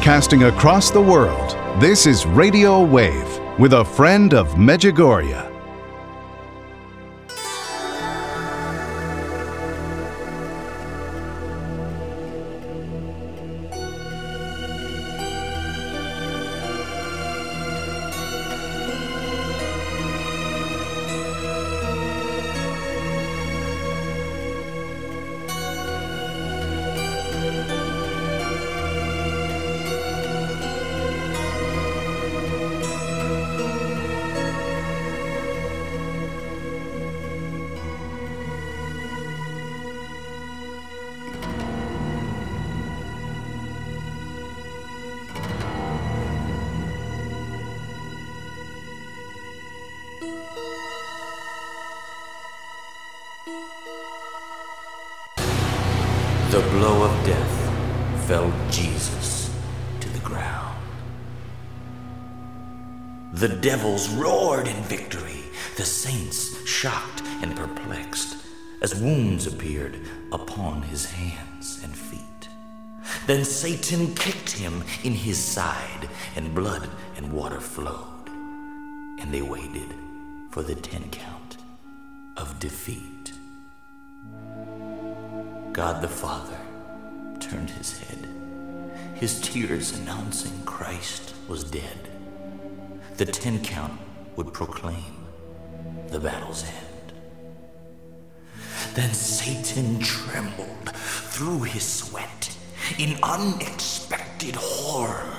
[0.00, 5.49] Broadcasting across the world, this is Radio Wave with a friend of Medjugorje.
[63.40, 65.42] The devils roared in victory,
[65.78, 68.36] the saints shocked and perplexed,
[68.82, 69.98] as wounds appeared
[70.30, 72.48] upon his hands and feet.
[73.26, 76.86] Then Satan kicked him in his side, and blood
[77.16, 79.94] and water flowed, and they waited
[80.50, 81.56] for the ten count
[82.36, 83.32] of defeat.
[85.72, 86.60] God the Father
[87.38, 88.28] turned his head,
[89.14, 92.19] his tears announcing Christ was dead.
[93.20, 94.00] The ten count
[94.36, 95.26] would proclaim
[96.08, 97.12] the battle's end.
[98.94, 102.56] Then Satan trembled through his sweat
[102.98, 105.36] in unexpected horror.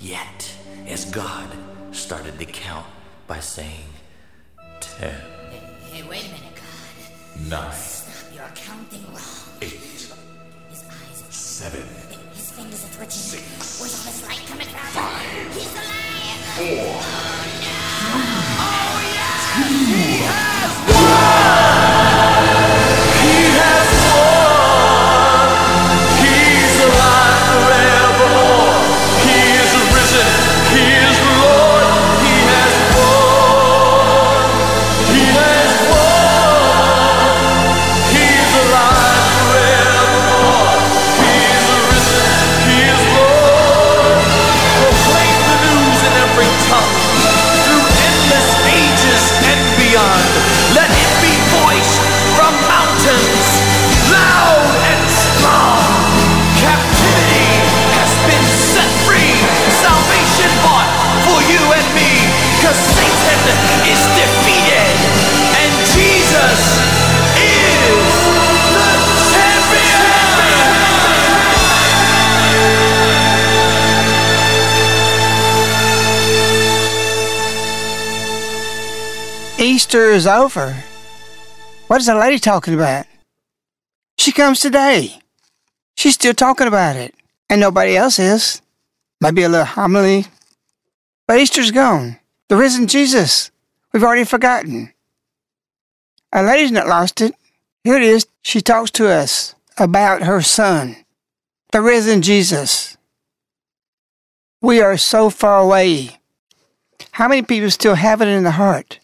[0.00, 0.52] Yet,
[0.88, 1.48] as God
[1.92, 2.86] started to count
[3.28, 3.86] by saying,
[4.80, 5.14] Ten,
[5.92, 7.48] Hey, wait a minute, God.
[7.48, 9.60] nine, Stop, you're counting wrong.
[9.62, 9.70] eight,
[10.68, 11.86] His eyes are seven,
[12.34, 13.22] His fingers are twitching.
[13.22, 13.80] Six.
[13.80, 14.80] Where's all this light coming from?
[14.80, 15.89] Five.
[16.60, 17.20] He's alive!
[18.12, 18.20] four,
[18.60, 19.99] oh,
[79.80, 80.84] Easter is over.
[81.86, 83.06] What is the lady talking about?
[84.18, 85.22] She comes today.
[85.96, 87.14] She's still talking about it,
[87.48, 88.60] and nobody else is.
[89.22, 90.26] Maybe a little homily.
[91.26, 92.18] But Easter's gone.
[92.50, 93.50] The risen Jesus.
[93.90, 94.92] We've already forgotten.
[96.30, 97.34] Our lady's not lost it.
[97.82, 98.26] Here it is.
[98.42, 100.94] She talks to us about her son,
[101.72, 102.98] the risen Jesus.
[104.60, 106.20] We are so far away.
[107.12, 108.99] How many people still have it in the heart?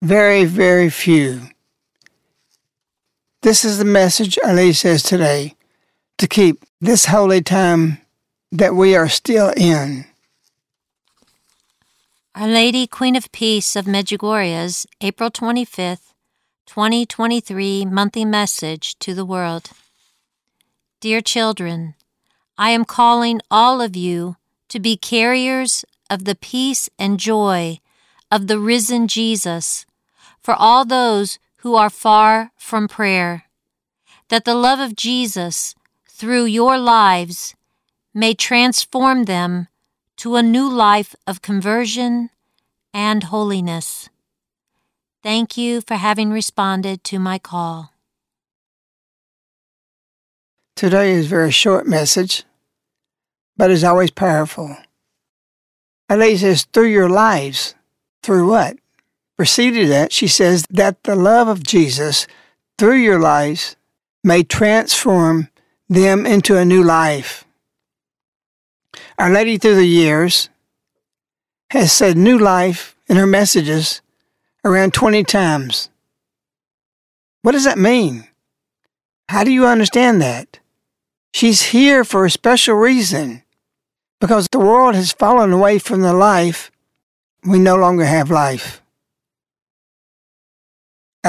[0.00, 1.48] Very, very few.
[3.42, 5.56] This is the message Our Lady says today
[6.18, 7.98] to keep this holy time
[8.52, 10.04] that we are still in.
[12.36, 16.14] Our Lady Queen of Peace of Medjugorje's April 25th,
[16.66, 19.70] 2023 monthly message to the world.
[21.00, 21.94] Dear children,
[22.56, 24.36] I am calling all of you
[24.68, 27.80] to be carriers of the peace and joy
[28.30, 29.86] of the risen Jesus
[30.48, 33.44] for all those who are far from prayer,
[34.30, 35.74] that the love of Jesus
[36.08, 37.54] through your lives
[38.14, 39.68] may transform them
[40.16, 42.30] to a new life of conversion
[42.94, 44.08] and holiness.
[45.22, 47.92] Thank you for having responded to my call.
[50.76, 52.44] Today is a very short message,
[53.58, 54.74] but is always powerful.
[56.08, 57.74] Lady says, through your lives.
[58.22, 58.78] Through what?
[59.38, 62.26] Preceded that, she says that the love of Jesus
[62.76, 63.76] through your lives
[64.24, 65.48] may transform
[65.88, 67.44] them into a new life.
[69.16, 70.50] Our Lady through the years
[71.70, 74.02] has said new life in her messages
[74.64, 75.88] around 20 times.
[77.42, 78.26] What does that mean?
[79.28, 80.58] How do you understand that?
[81.32, 83.44] She's here for a special reason.
[84.20, 86.72] Because the world has fallen away from the life,
[87.44, 88.82] we no longer have life.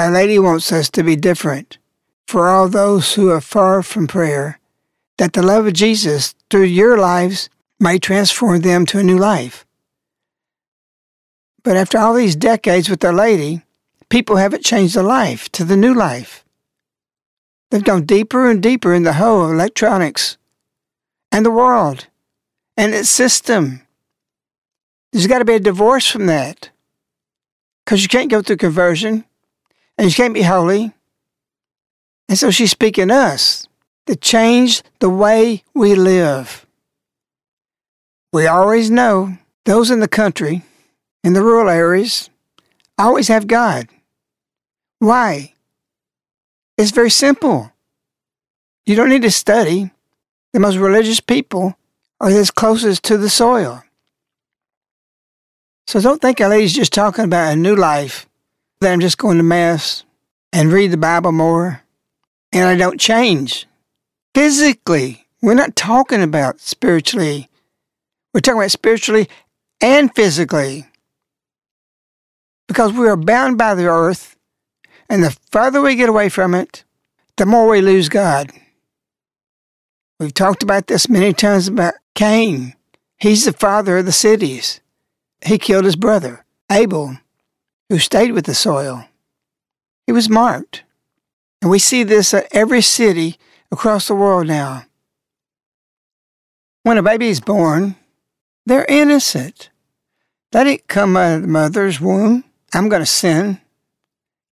[0.00, 1.76] Our Lady wants us to be different
[2.26, 4.58] for all those who are far from prayer,
[5.18, 9.66] that the love of Jesus through your lives may transform them to a new life.
[11.62, 13.60] But after all these decades with Our Lady,
[14.08, 16.46] people haven't changed their life to the new life.
[17.70, 20.38] They've gone deeper and deeper in the hole of electronics
[21.30, 22.06] and the world
[22.74, 23.82] and its system.
[25.12, 26.70] There's got to be a divorce from that.
[27.84, 29.26] Because you can't go through conversion
[30.00, 30.92] and you can't be holy.
[32.26, 33.68] And so she's speaking us
[34.06, 36.64] to change the way we live.
[38.32, 39.36] We always know
[39.66, 40.62] those in the country,
[41.22, 42.30] in the rural areas,
[42.96, 43.88] always have God.
[45.00, 45.52] Why?
[46.78, 47.70] It's very simple.
[48.86, 49.90] You don't need to study.
[50.54, 51.76] The most religious people
[52.20, 53.84] are this closest to the soil.
[55.86, 58.29] So don't think Our Lady's just talking about a new life,
[58.80, 60.04] that I'm just going to Mass
[60.52, 61.82] and read the Bible more,
[62.52, 63.66] and I don't change.
[64.34, 67.48] Physically, we're not talking about spiritually.
[68.32, 69.28] We're talking about spiritually
[69.80, 70.86] and physically.
[72.68, 74.36] Because we are bound by the earth,
[75.08, 76.84] and the further we get away from it,
[77.36, 78.50] the more we lose God.
[80.18, 82.74] We've talked about this many times about Cain.
[83.18, 84.80] He's the father of the cities.
[85.44, 87.18] He killed his brother, Abel,
[87.90, 89.04] who stayed with the soil.
[90.06, 90.84] He was marked.
[91.60, 93.36] And we see this at every city
[93.70, 94.84] across the world now.
[96.84, 97.96] When a baby is born,
[98.64, 99.68] they're innocent.
[100.52, 102.44] They didn't come out of the mother's womb.
[102.72, 103.60] I'm going to sin.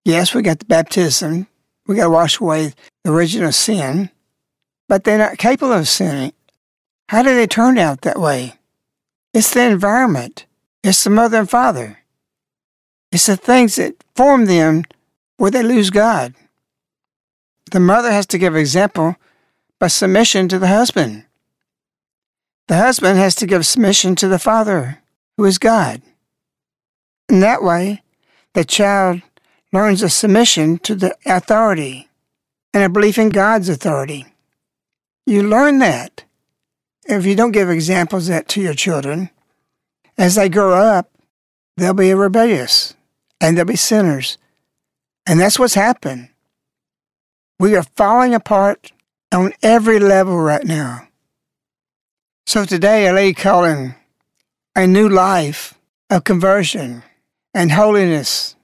[0.04, 1.46] Yes, we got the baptism.
[1.86, 2.74] We got to wash away
[3.04, 4.10] the original sin.
[4.88, 6.32] But they're not capable of sinning.
[7.08, 8.54] How did they turn out that way?
[9.32, 10.44] It's the environment.
[10.82, 11.98] It's the mother and father.
[13.10, 14.84] It's the things that form them
[15.38, 16.34] where they lose God.
[17.70, 19.16] The mother has to give example
[19.78, 21.24] by submission to the husband.
[22.66, 24.98] The husband has to give submission to the father,
[25.36, 26.02] who is God.
[27.28, 28.02] In that way,
[28.52, 29.22] the child
[29.72, 32.08] learns a submission to the authority
[32.74, 34.26] and a belief in God's authority.
[35.24, 36.24] You learn that.
[37.06, 39.30] If you don't give examples that to your children,
[40.18, 41.10] as they grow up,
[41.76, 42.94] they'll be rebellious
[43.40, 44.38] and they'll be sinners.
[45.26, 46.28] And that's what's happened.
[47.58, 48.92] We are falling apart
[49.32, 51.08] on every level right now.
[52.46, 53.94] So today I lay calling
[54.74, 55.74] a new life
[56.08, 57.02] of conversion
[57.52, 58.56] and holiness.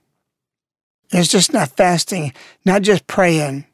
[1.11, 2.33] It's just not fasting,
[2.65, 3.67] not just praying,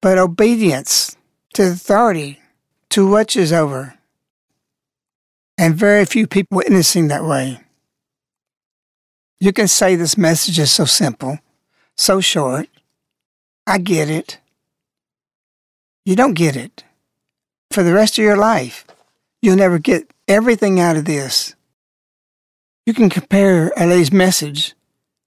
[0.00, 1.16] but obedience
[1.54, 2.40] to authority,
[2.90, 3.98] to what is over
[5.58, 7.60] and very few people witnessing that way.
[9.40, 11.38] You can say this message is so simple,
[11.96, 12.68] so short.
[13.66, 14.38] I get it.
[16.04, 16.84] You don't get it.
[17.70, 18.86] For the rest of your life,
[19.42, 21.54] you'll never get everything out of this.
[22.86, 24.74] You can compare LA's message,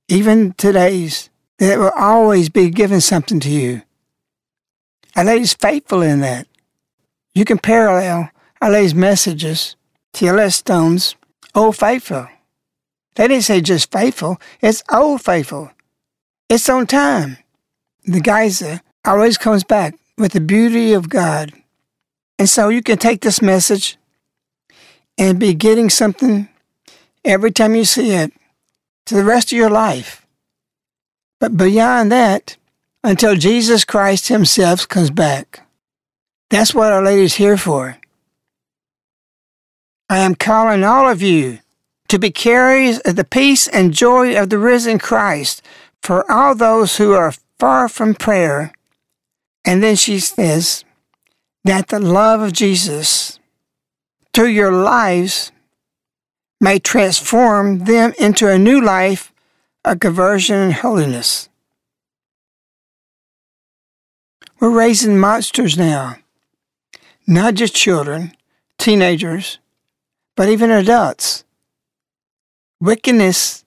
[0.08, 3.84] even today's, that will always be giving something to you.
[5.16, 6.48] LA's faithful in that.
[7.36, 9.76] You can parallel LA's messages
[10.20, 11.16] Yellowstone's,
[11.56, 12.28] Old Faithful.
[13.16, 15.72] They didn't say just faithful, it's Old Faithful.
[16.50, 17.38] It's on time.
[18.06, 21.54] The geyser always comes back with the beauty of God.
[22.38, 23.98] And so you can take this message
[25.18, 26.50] and be getting something
[27.24, 28.34] every time you see it
[29.06, 30.26] to the rest of your life.
[31.40, 32.58] But beyond that,
[33.04, 35.68] until Jesus Christ Himself comes back.
[36.50, 37.98] That's what Our Lady's here for.
[40.10, 41.60] I am calling all of you
[42.12, 45.62] to be carriers of the peace and joy of the risen Christ
[46.04, 48.74] for all those who are far from prayer.
[49.64, 50.84] And then she says
[51.64, 53.40] that the love of Jesus
[54.34, 55.54] through your lives
[56.60, 59.32] may transform them into a new life
[59.86, 61.48] of conversion and holiness.
[64.60, 66.18] We're raising monsters now,
[67.26, 68.34] not just children,
[68.78, 69.60] teenagers,
[70.36, 71.46] but even adults.
[72.82, 73.64] Wickedness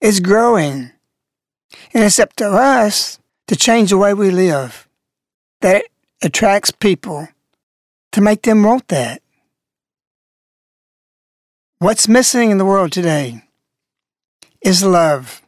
[0.00, 0.92] is growing,
[1.92, 4.88] and it's up to us to change the way we live.
[5.62, 5.84] That
[6.22, 7.26] attracts people
[8.12, 9.20] to make them want that.
[11.80, 13.42] What's missing in the world today
[14.60, 15.42] is love.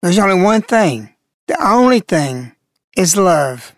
[0.00, 1.14] There's only one thing.
[1.48, 2.52] The only thing
[2.96, 3.74] is love.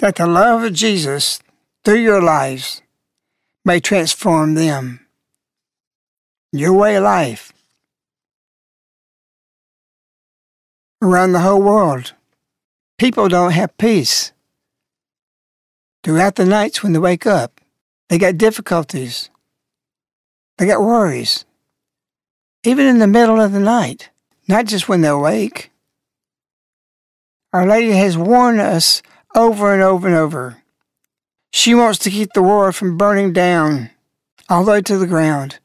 [0.00, 1.40] That the love of Jesus
[1.86, 2.82] through your lives
[3.64, 5.05] may transform them.
[6.56, 7.52] Your way of life.
[11.02, 12.14] Around the whole world,
[12.96, 14.32] people don't have peace.
[16.02, 17.60] Throughout the nights when they wake up,
[18.08, 19.28] they got difficulties.
[20.56, 21.44] They got worries.
[22.64, 24.08] Even in the middle of the night,
[24.48, 25.70] not just when they're awake.
[27.52, 29.02] Our Lady has warned us
[29.34, 30.62] over and over and over.
[31.52, 33.90] She wants to keep the world from burning down
[34.48, 35.58] all the way to the ground.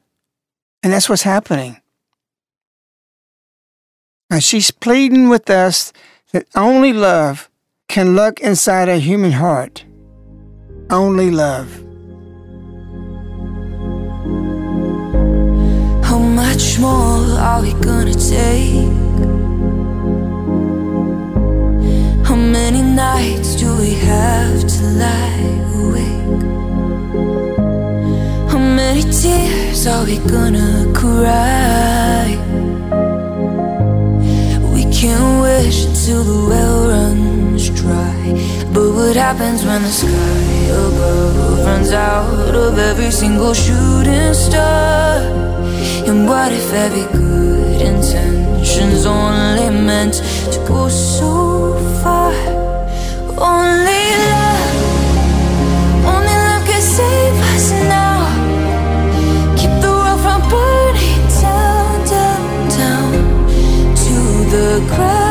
[0.82, 1.80] And that's what's happening.
[4.30, 5.92] And she's pleading with us
[6.32, 7.50] that only love
[7.88, 9.84] can look inside a human heart.
[10.90, 11.70] Only love.
[16.02, 19.01] How much more are we gonna take?
[29.86, 32.36] Are we gonna cry?
[34.74, 38.22] We can wish until the well runs dry.
[38.72, 45.18] But what happens when the sky above runs out of every single shooting star?
[46.06, 50.14] And what if every good intention's only meant
[50.52, 52.34] to go so far?
[53.36, 53.91] Only
[64.72, 65.21] the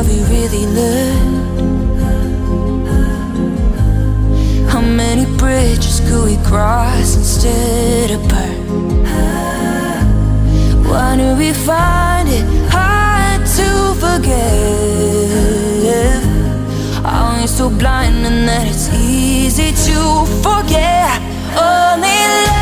[0.00, 1.60] have we really learned?
[4.70, 9.04] How many bridges could we cross instead of burn?
[10.88, 12.44] Why do we find it
[12.76, 13.68] hard to
[14.04, 15.44] forgive?
[17.04, 21.20] Are we so blind and that it's easy to forget?
[21.60, 22.59] Only love,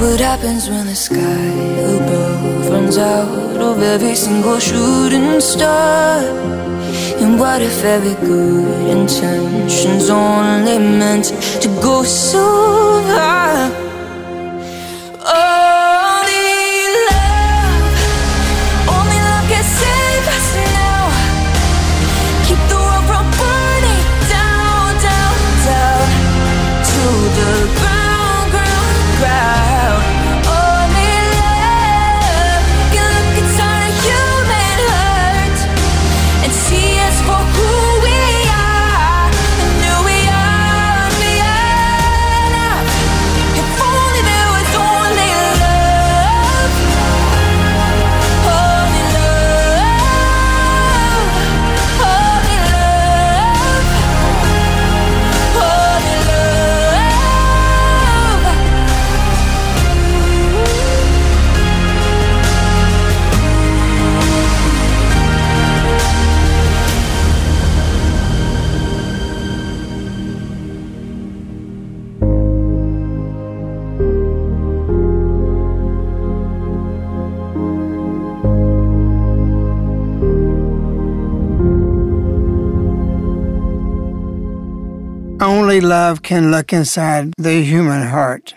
[0.00, 1.46] what happens when the sky
[1.96, 6.20] above runs out of every single shooting star?
[7.22, 11.26] And what if every good intention's only meant
[11.62, 13.85] to go so far?
[85.76, 88.54] Only love can look inside the human heart,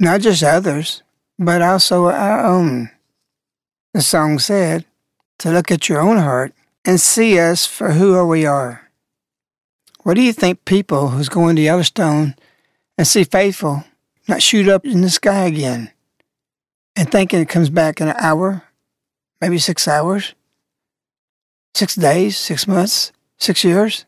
[0.00, 1.04] not just others,
[1.38, 2.90] but also our own.
[3.92, 4.84] The song said,
[5.38, 6.52] to look at your own heart
[6.84, 8.90] and see us for who we are.
[10.02, 12.34] What do you think people who's going to Yellowstone
[12.98, 13.84] and see Faithful
[14.26, 15.92] not shoot up in the sky again
[16.96, 18.64] and thinking it comes back in an hour,
[19.40, 20.34] maybe six hours,
[21.74, 24.04] six days, six months, six years?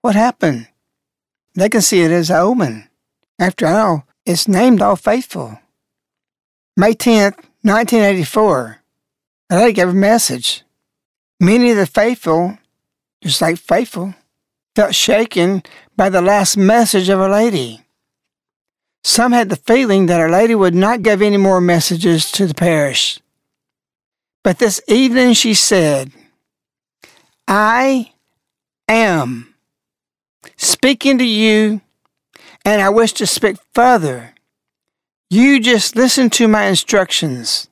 [0.00, 0.68] What happened?
[1.54, 2.88] They can see it as an omen.
[3.38, 5.58] After all, it's named Old Faithful.
[6.76, 8.78] May 10th, 1984,
[9.50, 10.64] a lady gave a message.
[11.38, 12.58] Many of the faithful,
[13.22, 14.14] just like faithful,
[14.74, 15.62] felt shaken
[15.96, 17.82] by the last message of Our Lady.
[19.04, 22.54] Some had the feeling that Our Lady would not give any more messages to the
[22.54, 23.20] parish.
[24.42, 26.10] But this evening she said,
[27.46, 28.12] I
[28.88, 29.53] am
[30.56, 31.80] speaking to you,
[32.64, 34.34] and I wish to speak further.
[35.30, 37.68] You just listen to my instructions.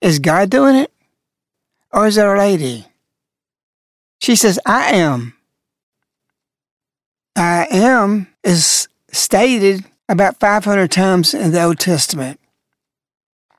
[0.00, 0.92] Is God doing it?
[1.92, 2.86] Or is it a Lady?
[4.20, 5.34] She says, I am.
[7.34, 12.40] I am is stated about 500 times in the Old Testament.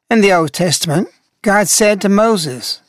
[0.10, 1.10] In the Old Testament,
[1.42, 2.82] God said to Moses,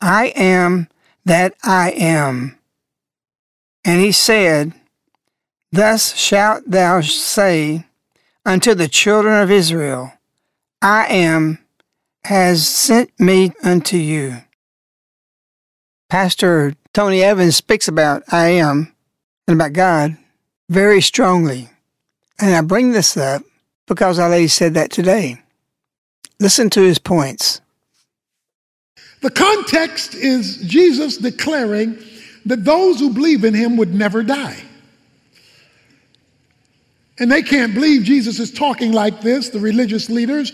[0.00, 0.88] I am
[1.24, 2.57] that I am.
[3.84, 4.72] And he said,
[5.72, 7.86] Thus shalt thou say
[8.44, 10.12] unto the children of Israel,
[10.80, 11.58] I am
[12.24, 14.38] has sent me unto you.
[16.08, 18.94] Pastor Tony Evans speaks about I am
[19.46, 20.16] and about God
[20.68, 21.70] very strongly.
[22.38, 23.42] And I bring this up
[23.86, 25.40] because Our Lady said that today.
[26.40, 27.60] Listen to his points.
[29.20, 31.98] The context is Jesus declaring
[32.48, 34.56] that those who believe in him would never die.
[37.18, 40.52] And they can't believe Jesus is talking like this, the religious leaders,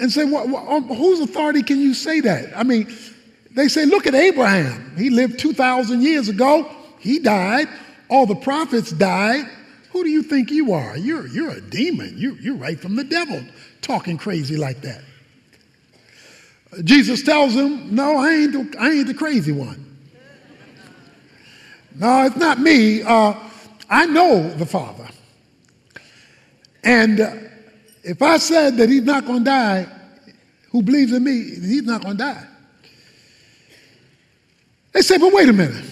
[0.00, 2.56] and say, well, on um, whose authority can you say that?
[2.56, 2.92] I mean,
[3.54, 4.96] they say, look at Abraham.
[4.96, 6.68] He lived 2,000 years ago.
[6.98, 7.68] He died.
[8.08, 9.44] All the prophets died.
[9.90, 10.96] Who do you think you are?
[10.96, 12.14] You're, you're a demon.
[12.16, 13.42] You, you're right from the devil
[13.82, 15.02] talking crazy like that.
[16.84, 19.87] Jesus tells him, No, I ain't the, I ain't the crazy one.
[21.98, 23.02] No, it's not me.
[23.02, 23.34] Uh,
[23.90, 25.08] I know the Father.
[26.84, 27.34] And uh,
[28.04, 29.86] if I said that he's not going to die,
[30.70, 32.46] who believes in me, he's not going to die.
[34.92, 35.84] They say, but wait a minute.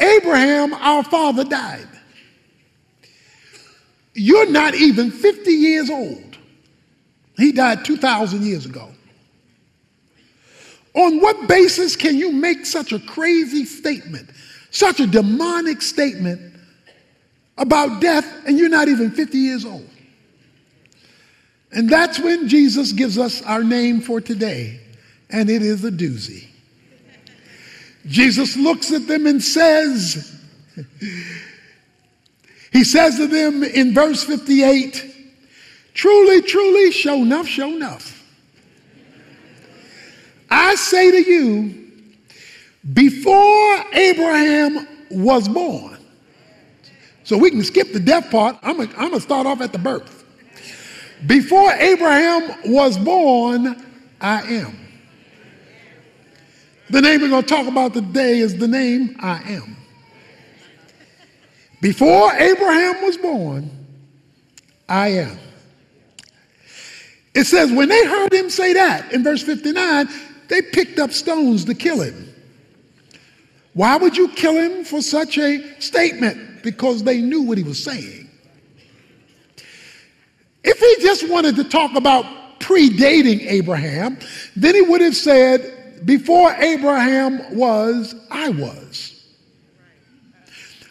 [0.00, 1.88] Abraham, our father, died.
[4.14, 6.38] You're not even 50 years old.
[7.36, 8.90] He died 2,000 years ago.
[10.96, 14.30] On what basis can you make such a crazy statement,
[14.70, 16.54] such a demonic statement
[17.58, 19.88] about death, and you're not even 50 years old?
[21.70, 24.80] And that's when Jesus gives us our name for today,
[25.28, 26.48] and it is a doozy.
[28.06, 30.40] Jesus looks at them and says,
[32.72, 35.12] He says to them in verse 58,
[35.92, 38.15] Truly, truly, show enough, show enough.
[40.66, 41.92] I say to you,
[42.92, 45.96] before Abraham was born,
[47.22, 50.24] so we can skip the death part, I'm going to start off at the birth.
[51.26, 53.80] Before Abraham was born,
[54.20, 54.76] I am.
[56.90, 59.76] The name we're going to talk about today is the name I am.
[61.80, 63.70] Before Abraham was born,
[64.88, 65.38] I am.
[67.34, 70.08] It says, when they heard him say that in verse 59,
[70.48, 72.32] they picked up stones to kill him.
[73.74, 76.62] Why would you kill him for such a statement?
[76.62, 78.28] Because they knew what he was saying.
[80.64, 82.24] If he just wanted to talk about
[82.58, 84.18] predating Abraham,
[84.56, 89.24] then he would have said, Before Abraham was, I was.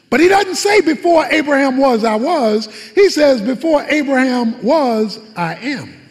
[0.09, 2.73] But he doesn't say, Before Abraham was, I was.
[2.91, 6.04] He says, Before Abraham was, I am.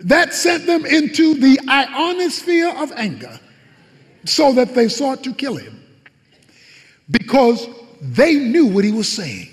[0.00, 3.38] That sent them into the ionosphere of anger
[4.24, 5.82] so that they sought to kill him
[7.10, 7.68] because
[8.00, 9.48] they knew what he was saying.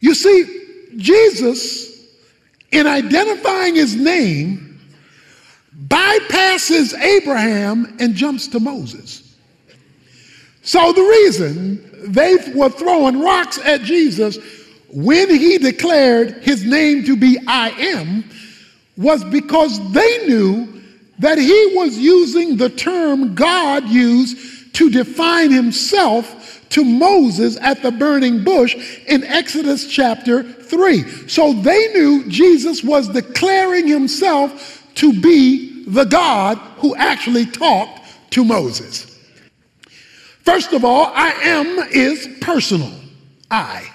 [0.00, 0.66] You see,
[0.96, 2.06] Jesus,
[2.70, 4.80] in identifying his name,
[5.86, 9.36] bypasses Abraham and jumps to Moses.
[10.62, 14.38] So the reason they were throwing rocks at Jesus
[14.88, 18.24] when he declared his name to be I am
[18.96, 20.82] was because they knew
[21.18, 27.90] that he was using the term God used to define himself to Moses at the
[27.90, 31.28] burning bush in Exodus chapter 3.
[31.28, 38.44] So they knew Jesus was declaring himself to be the God who actually talked to
[38.44, 39.18] Moses.
[40.42, 42.92] First of all, I am is personal.
[43.50, 43.90] I.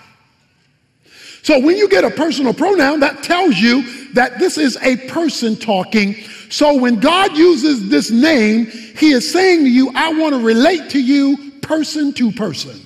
[1.44, 5.56] So when you get a personal pronoun, that tells you that this is a person
[5.56, 6.16] talking.
[6.50, 10.90] So when God uses this name, he is saying to you, I want to relate
[10.92, 12.80] to you person to person.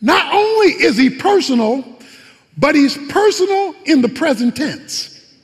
[0.00, 1.84] Not only is he personal,
[2.56, 5.34] but he's personal in the present tense.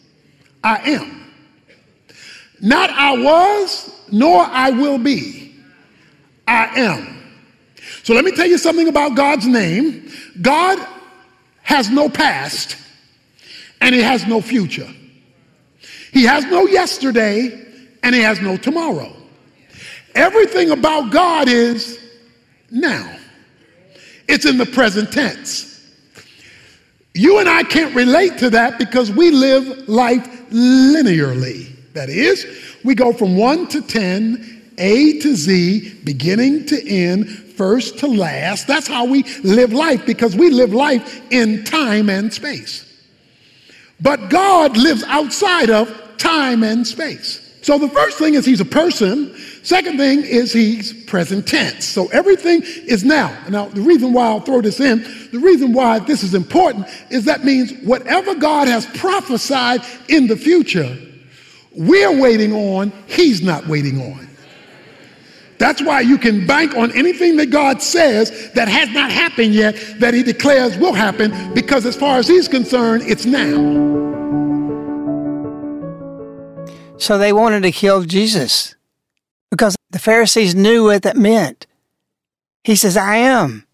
[0.62, 1.32] I am.
[2.60, 5.54] Not I was, nor I will be.
[6.46, 7.16] I am.
[8.02, 10.10] So let me tell you something about God's name.
[10.40, 10.78] God
[11.62, 12.76] has no past
[13.80, 14.88] and he has no future.
[16.12, 17.66] He has no yesterday
[18.02, 19.14] and he has no tomorrow.
[20.14, 21.98] Everything about God is
[22.70, 23.16] now.
[24.28, 25.68] It's in the present tense.
[27.14, 31.68] You and I can't relate to that because we live life linearly.
[31.92, 32.46] That is,
[32.84, 38.68] we go from 1 to 10, A to Z, beginning to end, first to last.
[38.68, 42.89] That's how we live life because we live life in time and space.
[44.00, 47.46] But God lives outside of time and space.
[47.62, 49.36] So the first thing is he's a person.
[49.62, 51.84] Second thing is he's present tense.
[51.84, 53.36] So everything is now.
[53.50, 57.26] Now, the reason why I'll throw this in, the reason why this is important is
[57.26, 60.96] that means whatever God has prophesied in the future,
[61.72, 64.29] we're waiting on, he's not waiting on.
[65.60, 69.76] That's why you can bank on anything that God says that has not happened yet,
[69.98, 73.90] that he declares will happen, because as far as he's concerned, it's now.
[76.96, 78.74] So they wanted to kill Jesus
[79.50, 81.66] because the Pharisees knew what that meant.
[82.64, 83.66] He says, I am.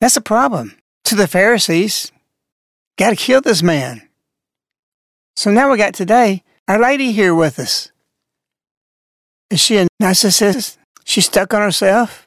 [0.00, 2.12] That's a problem to the Pharisees.
[2.96, 4.08] Got to kill this man.
[5.34, 7.90] So now we got today our lady here with us.
[9.50, 10.78] Is she a narcissist?
[11.04, 12.26] She's stuck on herself?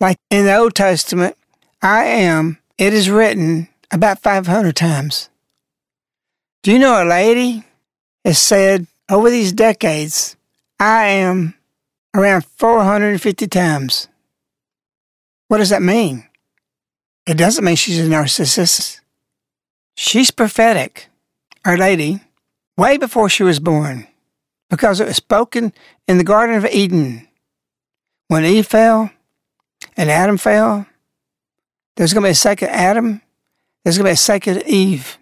[0.00, 1.36] Like in the Old Testament,
[1.80, 5.28] I am, it is written about 500 times.
[6.62, 7.64] Do you know a lady
[8.24, 10.36] has said over these decades,
[10.78, 11.54] I am
[12.14, 14.08] around 450 times.
[15.48, 16.28] What does that mean?
[17.26, 19.00] It doesn't mean she's a narcissist.
[19.96, 21.08] She's prophetic,
[21.64, 22.20] Our Lady,
[22.76, 24.06] way before she was born,
[24.70, 25.72] because it was spoken
[26.08, 27.28] in the Garden of Eden.
[28.32, 29.10] When Eve fell
[29.94, 30.86] and Adam fell,
[31.96, 33.20] there's going to be a second Adam,
[33.84, 35.18] there's going to be a second Eve.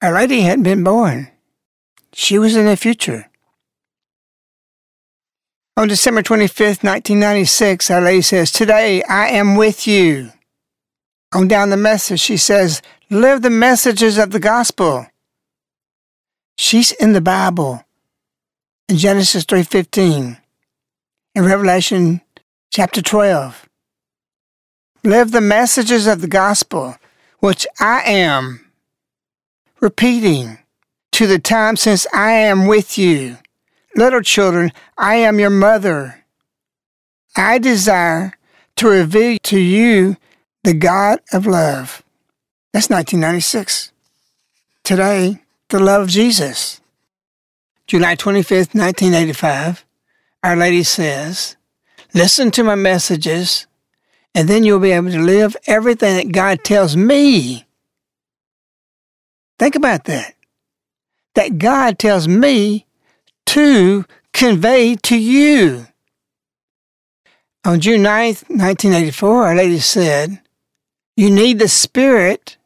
[0.00, 1.30] Our Lady hadn't been born.
[2.14, 3.28] She was in the future.
[5.76, 10.32] On December 25th, 1996, Our Lady says, Today I am with you.
[11.34, 15.06] On down the message, she says, Live the messages of the gospel.
[16.56, 17.84] She's in the Bible.
[18.88, 20.38] In Genesis 3.15.
[21.38, 22.20] In Revelation
[22.72, 23.68] chapter 12.
[25.04, 26.96] Live the messages of the gospel,
[27.38, 28.66] which I am.
[29.78, 30.58] Repeating
[31.12, 33.38] to the time since I am with you.
[33.94, 36.24] Little children, I am your mother.
[37.36, 38.32] I desire
[38.74, 40.16] to reveal to you
[40.64, 42.02] the God of love.
[42.72, 43.92] That's 1996.
[44.82, 46.80] Today, the love of Jesus.
[47.86, 49.84] July 25th, 1985,
[50.42, 51.56] Our Lady says,
[52.14, 53.66] Listen to my messages,
[54.34, 57.66] and then you'll be able to live everything that God tells me.
[59.58, 60.34] Think about that
[61.38, 62.84] that God tells me
[63.46, 65.86] to convey to you.
[67.64, 70.40] On June 9th, 1984, Our Lady said,
[71.16, 72.56] You need the Spirit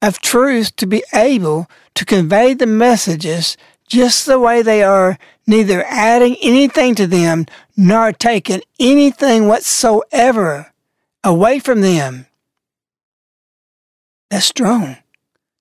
[0.00, 5.84] of truth to be able to convey the messages just the way they are, neither
[5.84, 10.72] adding anything to them nor taking anything whatsoever
[11.22, 12.26] away from them.
[14.30, 14.96] That's strong.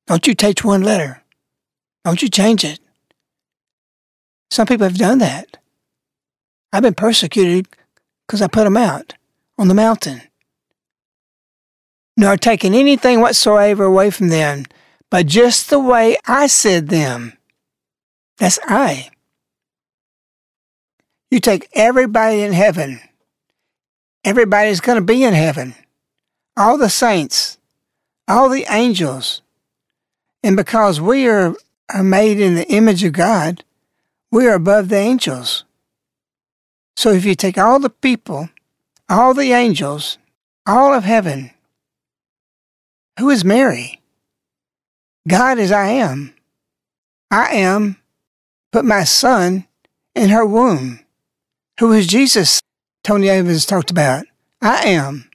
[0.07, 1.21] Don't you take one letter.
[2.03, 2.79] Don't you change it.
[4.51, 5.57] Some people have done that.
[6.71, 7.67] I've been persecuted
[8.25, 9.13] because I put them out
[9.57, 10.21] on the mountain,
[12.17, 14.65] nor taking anything whatsoever away from them,
[15.09, 17.37] but just the way I said them.
[18.43, 19.09] That's I.
[21.31, 22.99] You take everybody in heaven.
[24.25, 25.75] Everybody's going to be in heaven.
[26.57, 27.57] All the saints,
[28.27, 29.41] all the angels.
[30.43, 31.55] And because we are
[31.87, 33.63] are made in the image of God,
[34.29, 35.63] we are above the angels.
[36.97, 38.49] So if you take all the people
[39.07, 40.17] all the angels,
[40.67, 41.51] all of heaven.
[43.19, 44.01] Who is Mary?
[45.29, 46.33] God is I am.
[47.31, 48.02] I am
[48.73, 49.67] put my son
[50.15, 50.99] in her womb.
[51.79, 52.59] Who is Jesus?
[53.03, 54.25] Tony Evans talked about.
[54.61, 55.29] I am.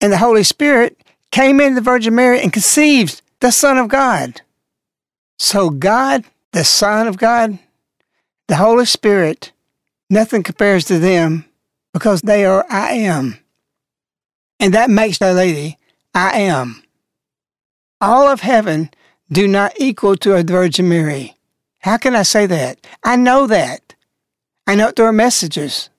[0.00, 0.98] And the Holy Spirit
[1.30, 4.40] came into the Virgin Mary and conceived the Son of God.
[5.38, 7.58] So, God, the Son of God,
[8.46, 9.52] the Holy Spirit,
[10.08, 11.44] nothing compares to them
[11.92, 13.38] because they are I am.
[14.58, 15.76] And that makes Our Lady
[16.14, 16.82] I am.
[18.00, 18.90] All of heaven
[19.30, 21.34] do not equal to a Virgin Mary.
[21.80, 22.86] How can I say that?
[23.04, 23.94] I know that.
[24.66, 25.90] I know it through her messages.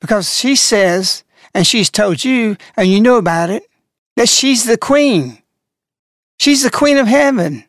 [0.00, 3.64] Because she says, and she's told you, and you know about it,
[4.16, 5.42] that she's the queen.
[6.38, 7.64] She's the queen of heaven.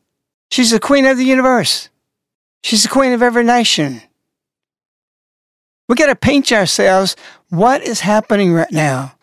[0.52, 1.90] She's the queen of the universe.
[2.64, 4.02] She's the queen of every nation.
[5.88, 7.16] We got to pinch ourselves
[7.50, 9.16] what is happening right now,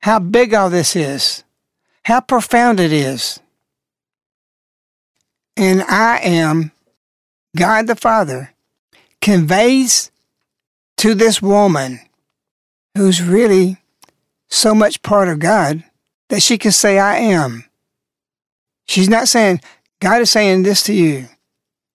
[0.00, 1.42] how big all this is,
[2.04, 3.40] how profound it is.
[5.56, 6.72] And I am
[7.56, 8.54] God the Father
[9.20, 10.10] conveys
[10.98, 12.00] to this woman
[12.96, 13.78] who's really
[14.48, 15.84] so much part of God
[16.28, 17.64] that she can say, I am.
[18.86, 19.60] She's not saying,
[20.00, 21.28] God is saying this to you.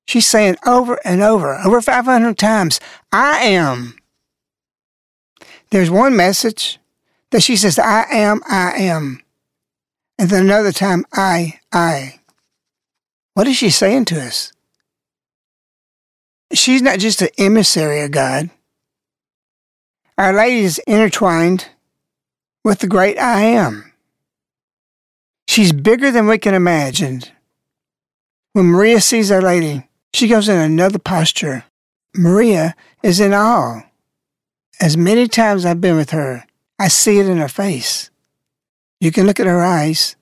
[0.08, 2.80] She's saying over and over, over 500 times,
[3.12, 3.98] I am.
[5.70, 6.80] There's one message
[7.32, 9.22] that she says, I am, I am.
[10.17, 12.16] And then another time, I, I.
[13.38, 14.52] What is she saying to us?
[16.52, 18.50] She's not just an emissary of God.
[20.17, 21.69] Our Lady is intertwined
[22.63, 23.93] with the great I am.
[25.47, 27.21] She's bigger than we can imagine.
[28.54, 31.63] When Maria sees Our Lady, she goes in another posture.
[32.15, 33.84] Maria is in awe.
[34.82, 36.43] As many times I've been with her,
[36.80, 38.10] I see it in her face.
[39.00, 40.15] You can look at her eyes,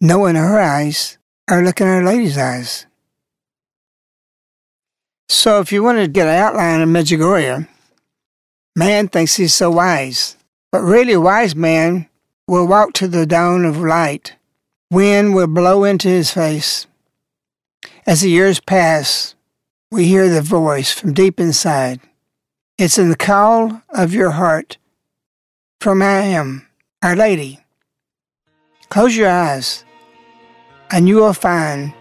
[0.00, 1.16] know in her eyes
[1.50, 2.86] are looking at Our Lady's eyes.
[5.28, 7.66] So if you want to get an outline of Medjugorje,
[8.76, 10.36] man thinks he's so wise,
[10.70, 12.08] but really wise man
[12.46, 14.36] will walk to the dawn of light.
[14.90, 16.86] Wind will blow into his face.
[18.06, 19.34] As the years pass,
[19.90, 22.00] we hear the voice from deep inside.
[22.78, 24.78] It's in the call of your heart
[25.80, 26.66] from I am,
[27.02, 27.60] Our Lady.
[28.88, 29.84] Close your eyes,
[30.92, 31.92] and you will find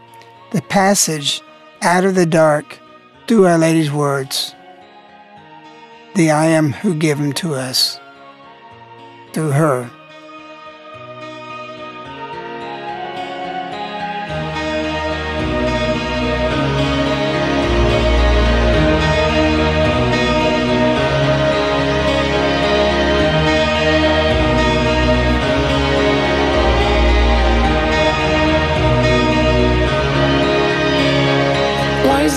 [0.52, 1.42] the passage
[1.82, 2.80] out of the dark
[3.28, 4.56] through Our Lady's words.
[6.16, 8.00] The I am who gave them to us
[9.34, 9.90] through her.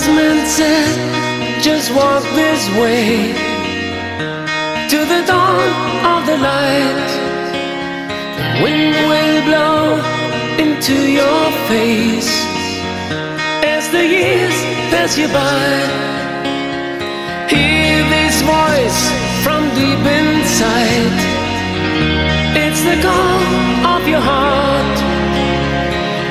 [0.07, 3.31] Men said, just walk this way
[4.91, 5.69] to the dawn
[6.13, 7.09] of the light.
[8.37, 9.83] The wind will blow
[10.59, 12.31] into your face
[13.63, 14.57] as the years
[14.91, 15.67] pass you by.
[17.47, 18.99] Hear this voice
[19.43, 21.17] from deep inside.
[22.63, 23.39] It's the call
[23.95, 24.97] of your heart.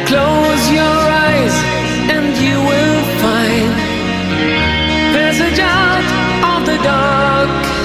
[0.06, 1.54] Close your eyes
[2.14, 2.91] and you will
[5.32, 7.81] passage out of the dark.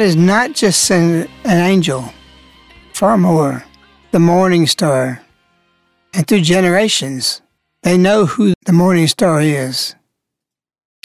[0.00, 2.10] God is not just an angel,
[2.94, 3.66] far more,
[4.12, 5.20] the morning star.
[6.14, 7.42] And through generations,
[7.82, 9.94] they know who the morning star is.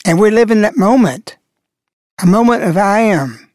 [0.06, 1.36] And we live in that moment,
[2.24, 3.50] a moment of I am.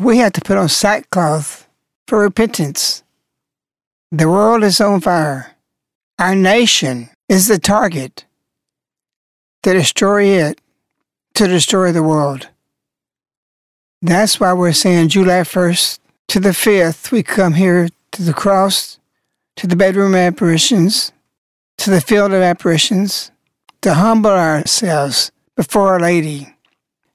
[0.00, 1.68] We have to put on sackcloth
[2.08, 3.04] for repentance.
[4.10, 5.54] The world is on fire.
[6.18, 8.24] Our nation is the target
[9.62, 10.60] to destroy it,
[11.34, 12.48] to destroy the world.
[14.02, 18.98] That's why we're saying July 1st to the 5th, we come here to the cross,
[19.54, 21.12] to the bedroom apparitions,
[21.78, 23.30] to the field of apparitions,
[23.82, 26.52] to humble ourselves before Our Lady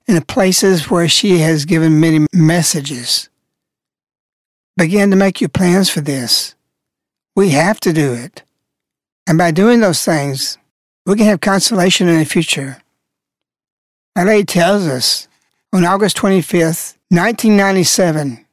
[0.08, 3.28] in the places where she has given many messages.
[4.78, 6.56] Begin to make your plans for this.
[7.36, 8.44] We have to do it.
[9.28, 10.58] And by doing those things,
[11.06, 12.78] we can have consolation in the future.
[14.16, 15.27] Our Lady tells us
[15.74, 18.46] on August 25th, 1997,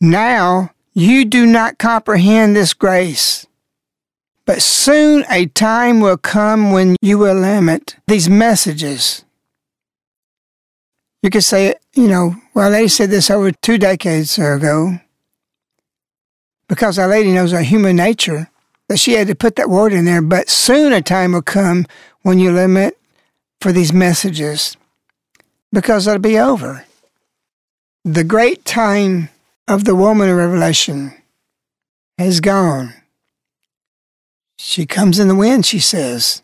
[0.00, 3.46] Now you do not comprehend this grace,
[4.44, 9.24] but soon a time will come when you will limit these messages.
[11.22, 15.00] You could say, you know, well, Lady said this over two decades ago,
[16.68, 18.50] because Our Lady knows our human nature,
[18.88, 21.86] that she had to put that word in there, but soon a time will come
[22.22, 22.98] when you limit
[23.60, 24.76] for these messages
[25.72, 26.84] because it'll be over.
[28.04, 29.28] The great time
[29.66, 31.14] of the woman of Revelation
[32.16, 32.94] has gone.
[34.56, 36.42] She comes in the wind, she says.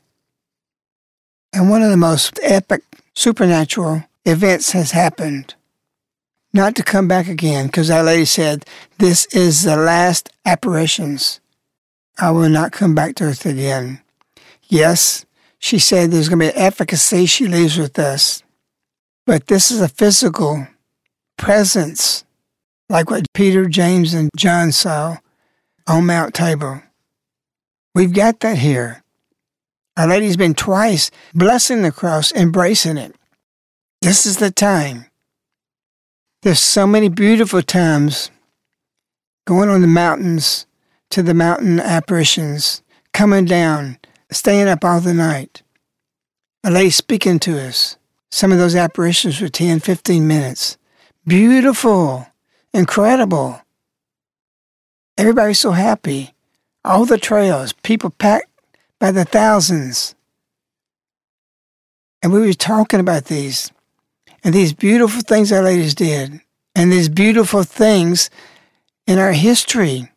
[1.52, 2.82] And one of the most epic
[3.14, 5.54] supernatural events has happened.
[6.52, 8.64] Not to come back again, because Our Lady said,
[8.98, 11.40] This is the last apparitions.
[12.18, 14.00] I will not come back to earth again.
[14.68, 15.26] Yes,
[15.58, 18.43] she said there's going to be efficacy she leaves with us.
[19.26, 20.66] But this is a physical
[21.38, 22.24] presence,
[22.88, 25.18] like what Peter, James, and John saw
[25.86, 26.84] on Mount Tabor.
[27.94, 29.02] We've got that here.
[29.96, 33.14] Our Lady's been twice blessing the cross, embracing it.
[34.02, 35.06] This is the time.
[36.42, 38.30] There's so many beautiful times
[39.46, 40.66] going on the mountains
[41.10, 43.98] to the mountain apparitions, coming down,
[44.30, 45.62] staying up all the night.
[46.64, 47.96] A lady speaking to us.
[48.34, 50.76] Some of those apparitions were 10, 15 minutes.
[51.24, 52.26] Beautiful,
[52.72, 53.60] incredible.
[55.16, 56.34] Everybody's so happy.
[56.84, 58.50] All the trails, people packed
[58.98, 60.16] by the thousands.
[62.24, 63.70] And we were talking about these
[64.42, 66.40] and these beautiful things our ladies did,
[66.74, 68.30] and these beautiful things
[69.06, 70.10] in our history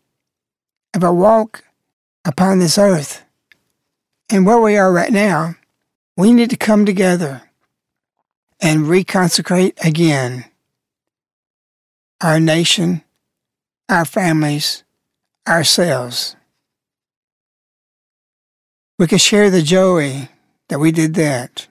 [0.96, 1.64] of our walk
[2.26, 3.24] upon this earth.
[4.28, 5.54] And where we are right now,
[6.18, 7.44] we need to come together
[8.60, 10.46] and reconsecrate again
[12.22, 13.04] our nation,
[13.90, 14.84] our families,
[15.48, 16.36] ourselves.
[18.98, 20.30] We can share the joy
[20.70, 21.68] that we did that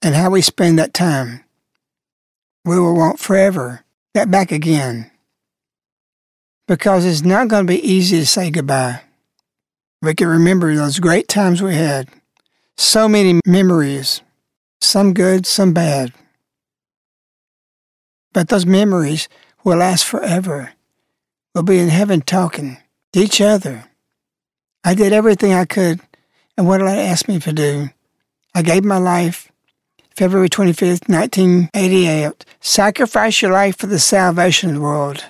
[0.00, 1.44] and how we spend that time.
[2.64, 3.84] We will want forever
[4.14, 5.10] that back again
[6.66, 9.02] because it's not going to be easy to say goodbye.
[10.02, 12.08] We can remember those great times we had.
[12.78, 14.22] So many memories,
[14.80, 16.12] some good, some bad.
[18.32, 19.28] But those memories
[19.64, 20.72] will last forever.
[21.54, 22.78] We'll be in heaven talking
[23.12, 23.84] to each other.
[24.84, 26.00] I did everything I could,
[26.56, 27.90] and what I asked me to do.
[28.54, 29.50] I gave my life
[30.16, 32.44] February 25th, 1988.
[32.60, 35.24] Sacrifice your life for the salvation of the world.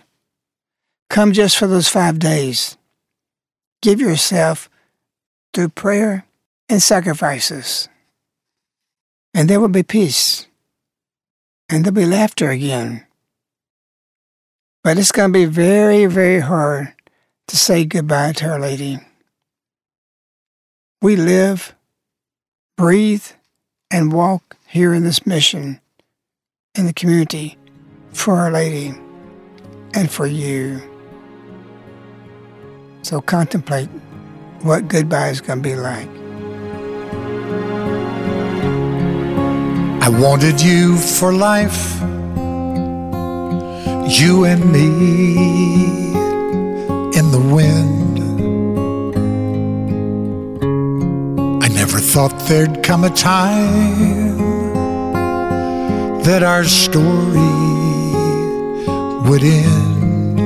[1.08, 2.76] Come just for those five days.
[3.82, 4.68] Give yourself
[5.52, 6.24] through prayer
[6.68, 7.88] and sacrifices.
[9.34, 10.46] And there will be peace.
[11.70, 13.06] And there'll be laughter again.
[14.82, 16.92] But it's going to be very, very hard
[17.46, 18.98] to say goodbye to Our Lady.
[21.00, 21.74] We live,
[22.76, 23.26] breathe,
[23.90, 25.80] and walk here in this mission
[26.74, 27.56] in the community
[28.12, 28.92] for Our Lady
[29.94, 30.82] and for you.
[33.02, 33.88] So contemplate
[34.62, 36.19] what goodbye is going to be like.
[40.02, 42.00] I wanted you for life,
[44.18, 44.94] you and me
[47.18, 48.18] in the wind.
[51.62, 54.38] I never thought there'd come a time
[56.24, 57.54] that our story
[59.28, 60.40] would end.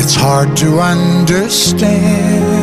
[0.00, 2.61] It's hard to understand,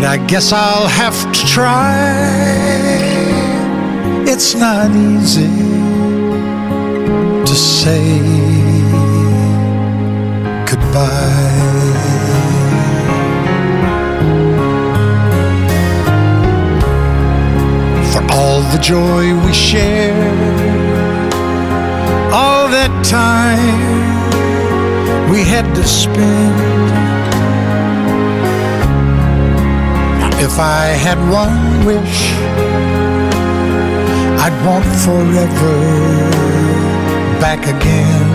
[0.00, 1.92] but I guess I'll have to try.
[4.32, 5.50] It's not easy
[7.44, 8.20] to say
[10.70, 11.08] goodbye.
[18.12, 20.14] For all the joy we shared,
[22.32, 23.82] all that time
[25.32, 27.07] we had to spend.
[30.50, 32.20] If I had one wish,
[34.44, 35.76] I'd want forever
[37.44, 38.28] back again.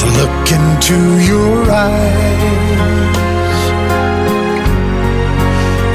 [0.00, 0.98] To look into
[1.32, 1.56] your
[1.88, 3.60] eyes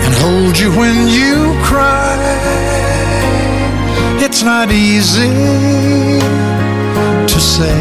[0.06, 1.38] and hold you when you
[1.70, 2.18] cry.
[4.26, 5.32] It's not easy
[7.32, 7.80] to say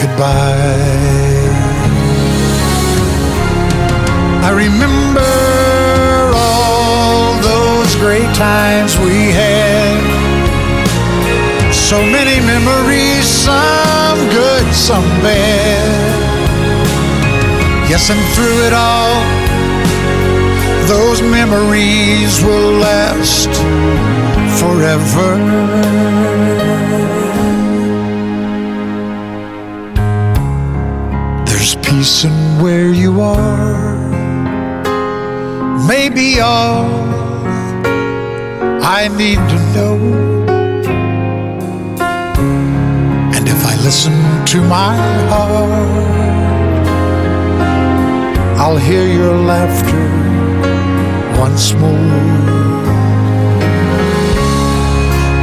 [0.00, 1.37] goodbye.
[4.48, 5.20] I remember
[6.34, 10.00] all those great times we had.
[11.70, 15.90] So many memories, some good, some bad.
[17.90, 19.20] Yes, and through it all,
[20.88, 23.52] those memories will last
[24.58, 25.28] forever.
[31.44, 33.97] There's peace in where you are.
[35.88, 36.84] Maybe all
[38.84, 39.96] I need to know.
[43.34, 44.12] And if I listen
[44.52, 44.94] to my
[45.30, 45.70] heart,
[48.60, 50.04] I'll hear your laughter
[51.40, 52.12] once more.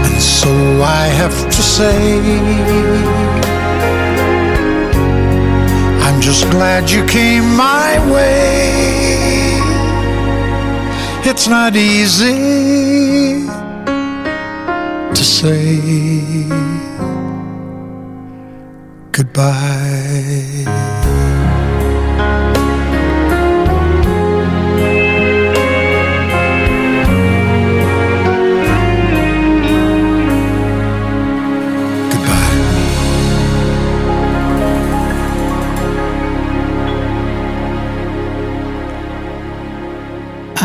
[0.06, 0.52] And so
[0.84, 1.98] I have to say,
[6.06, 9.05] I'm just glad you came my way.
[11.28, 13.48] It's not easy
[15.16, 15.80] to say
[19.12, 20.66] goodbye.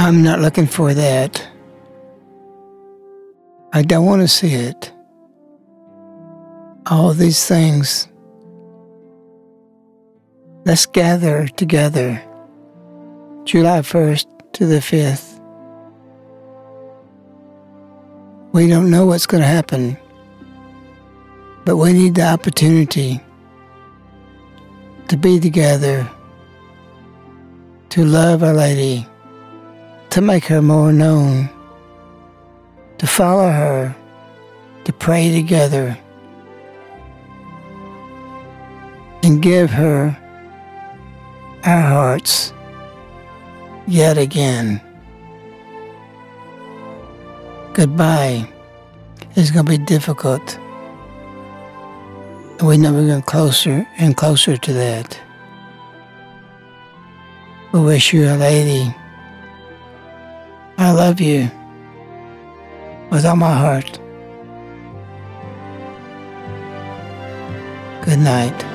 [0.03, 1.46] I'm not looking for that.
[3.74, 4.90] I don't want to see it.
[6.86, 8.09] All these things.
[10.64, 12.18] Let's gather together
[13.44, 15.38] July 1st to the 5th.
[18.53, 19.98] We don't know what's going to happen,
[21.66, 23.20] but we need the opportunity
[25.09, 26.11] to be together,
[27.90, 29.07] to love Our Lady
[30.11, 31.49] to make her more known,
[32.99, 33.95] to follow her,
[34.85, 35.97] to pray together,
[39.23, 40.17] and give her
[41.65, 42.53] our hearts
[43.87, 44.81] yet again.
[47.73, 48.49] Goodbye
[49.37, 50.59] is going to be difficult.
[52.63, 55.19] We know we're getting closer and closer to that.
[57.71, 58.93] who wish you a lady.
[60.81, 61.51] I love you
[63.11, 64.01] with all my heart.
[68.03, 68.70] Good night.